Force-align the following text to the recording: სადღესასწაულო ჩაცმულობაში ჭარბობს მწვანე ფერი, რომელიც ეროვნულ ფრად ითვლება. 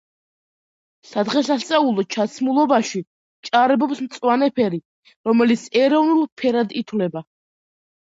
სადღესასწაულო 1.07 2.05
ჩაცმულობაში 2.15 3.01
ჭარბობს 3.49 4.01
მწვანე 4.05 4.47
ფერი, 4.61 4.79
რომელიც 5.31 5.67
ეროვნულ 5.83 6.25
ფრად 6.43 6.75
ითვლება. 6.83 7.23